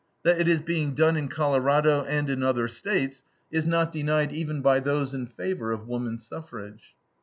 That 0.23 0.39
it 0.39 0.47
is 0.47 0.61
being 0.63 0.95
done 0.95 1.15
in 1.15 1.27
Colorado 1.27 2.03
and 2.03 2.27
in 2.27 2.41
other 2.41 2.67
States, 2.67 3.21
is 3.51 3.67
not 3.67 3.91
denied 3.91 4.31
even 4.31 4.61
by 4.63 4.79
those 4.79 5.13
in 5.13 5.27
favor 5.27 5.71
of 5.71 5.87
woman 5.87 6.17
suffrage. 6.17 6.95